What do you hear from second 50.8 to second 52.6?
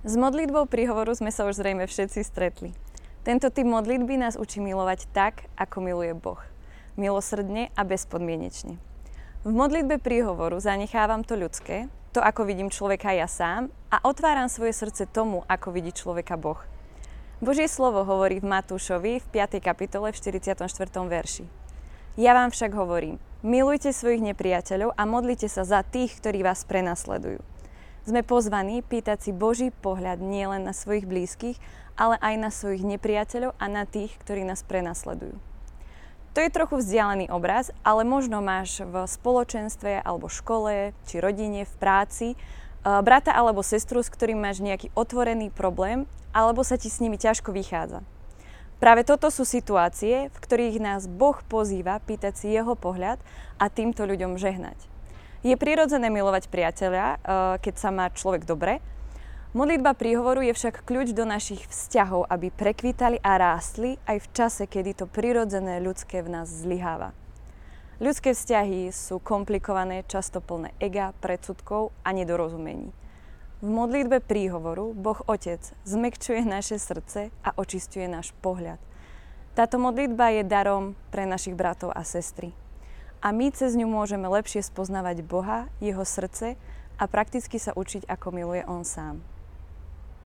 nás Boh pozýva pýtať si